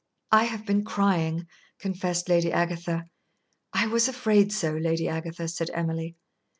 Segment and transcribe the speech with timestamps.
[0.31, 1.45] "I have been crying,"
[1.77, 3.05] confessed Lady Agatha.
[3.71, 6.15] "I was afraid so, Lady Agatha," said Emily.